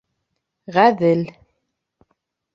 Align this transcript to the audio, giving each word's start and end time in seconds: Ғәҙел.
Ғәҙел. 0.77 1.21